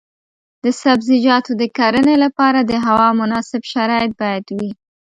[0.63, 4.69] د سبزیجاتو د کرنې لپاره د هوا مناسب شرایط باید وي.